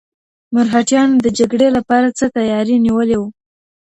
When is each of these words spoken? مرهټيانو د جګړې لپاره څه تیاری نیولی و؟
مرهټيانو 0.53 1.15
د 1.25 1.27
جګړې 1.39 1.67
لپاره 1.77 2.07
څه 2.17 2.25
تیاری 2.35 2.75
نیولی 2.85 3.17
و؟ 3.21 3.23